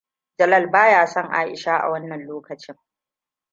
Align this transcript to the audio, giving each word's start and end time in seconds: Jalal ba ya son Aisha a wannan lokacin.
Jalal 0.39 0.67
ba 0.69 0.89
ya 0.89 1.07
son 1.07 1.31
Aisha 1.35 1.77
a 1.77 1.89
wannan 1.89 2.25
lokacin. 2.25 2.75